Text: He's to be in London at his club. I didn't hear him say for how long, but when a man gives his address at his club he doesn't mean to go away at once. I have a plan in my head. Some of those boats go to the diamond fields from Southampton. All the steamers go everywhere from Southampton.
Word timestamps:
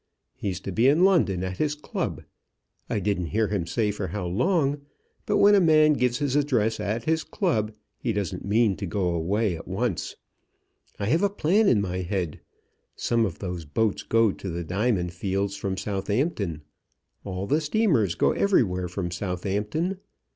He's 0.33 0.59
to 0.61 0.71
be 0.71 0.87
in 0.87 1.03
London 1.03 1.43
at 1.43 1.57
his 1.59 1.75
club. 1.75 2.23
I 2.89 2.99
didn't 2.99 3.27
hear 3.27 3.49
him 3.49 3.67
say 3.67 3.91
for 3.91 4.07
how 4.07 4.25
long, 4.25 4.81
but 5.27 5.37
when 5.37 5.53
a 5.53 5.61
man 5.61 5.93
gives 5.93 6.17
his 6.17 6.35
address 6.35 6.79
at 6.79 7.03
his 7.03 7.23
club 7.23 7.71
he 7.99 8.11
doesn't 8.11 8.43
mean 8.43 8.75
to 8.77 8.87
go 8.87 9.09
away 9.09 9.55
at 9.55 9.67
once. 9.67 10.15
I 10.97 11.05
have 11.05 11.21
a 11.21 11.29
plan 11.29 11.67
in 11.69 11.81
my 11.81 11.97
head. 11.97 12.39
Some 12.95 13.27
of 13.27 13.37
those 13.37 13.63
boats 13.63 14.01
go 14.01 14.31
to 14.31 14.49
the 14.49 14.63
diamond 14.63 15.13
fields 15.13 15.55
from 15.55 15.77
Southampton. 15.77 16.63
All 17.23 17.45
the 17.45 17.61
steamers 17.61 18.15
go 18.15 18.31
everywhere 18.31 18.87
from 18.87 19.11
Southampton. 19.11 19.99